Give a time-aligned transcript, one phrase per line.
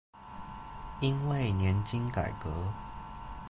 [0.99, 2.49] 因為年金改革